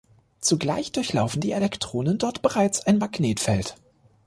Zugleich 0.39 0.91
durchlaufen 0.91 1.41
die 1.41 1.51
Elektronen 1.51 2.17
dort 2.17 2.41
bereits 2.41 2.81
ein 2.87 2.97
Magnetfeld. 2.97 3.75